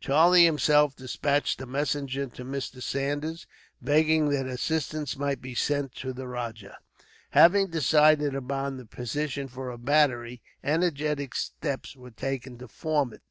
Charlie 0.00 0.44
himself 0.46 0.96
despatched 0.96 1.60
a 1.60 1.64
messenger 1.64 2.26
to 2.26 2.44
Mr. 2.44 2.82
Saunders, 2.82 3.46
begging 3.80 4.30
that 4.30 4.48
assistance 4.48 5.16
might 5.16 5.40
be 5.40 5.54
sent 5.54 5.94
to 5.98 6.12
the 6.12 6.26
rajah. 6.26 6.78
Having 7.30 7.68
decided 7.68 8.34
upon 8.34 8.78
the 8.78 8.86
position 8.86 9.46
for 9.46 9.70
a 9.70 9.78
battery, 9.78 10.42
energetic 10.64 11.36
steps 11.36 11.94
were 11.94 12.10
taken 12.10 12.58
to 12.58 12.66
form 12.66 13.12
it. 13.12 13.22